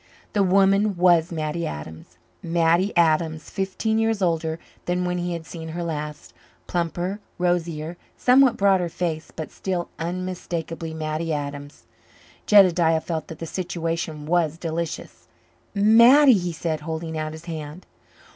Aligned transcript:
The 0.33 0.41
woman 0.41 0.97
was 0.97 1.31
Mattie 1.31 1.67
Adams 1.67 2.17
Mattie 2.41 2.91
Adams 2.97 3.51
fifteen 3.51 3.99
years 3.99 4.19
older 4.19 4.57
than 4.85 5.05
when 5.05 5.19
he 5.19 5.33
had 5.33 5.45
seen 5.45 5.67
her 5.69 5.83
last, 5.83 6.33
plumper, 6.65 7.19
rosier, 7.37 7.97
somewhat 8.17 8.57
broader 8.57 8.89
faced, 8.89 9.35
but 9.35 9.51
still 9.51 9.89
unmistakably 9.99 10.91
Mattie 10.91 11.31
Adams. 11.33 11.83
Jedediah 12.47 12.99
felt 12.99 13.27
that 13.27 13.37
the 13.37 13.45
situation 13.45 14.25
was 14.25 14.57
delicious. 14.57 15.27
"Mattie," 15.75 16.33
he 16.33 16.51
said, 16.51 16.79
holding 16.79 17.15
out 17.15 17.33
his 17.33 17.45
hand. 17.45 17.85